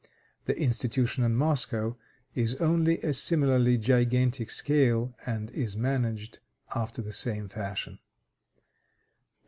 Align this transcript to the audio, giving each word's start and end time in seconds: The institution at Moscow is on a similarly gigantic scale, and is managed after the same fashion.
The 0.45 0.59
institution 0.59 1.23
at 1.23 1.29
Moscow 1.29 1.95
is 2.33 2.55
on 2.55 2.87
a 2.87 3.13
similarly 3.13 3.77
gigantic 3.77 4.49
scale, 4.49 5.15
and 5.27 5.51
is 5.51 5.77
managed 5.77 6.39
after 6.73 7.03
the 7.03 7.13
same 7.13 7.47
fashion. 7.47 7.99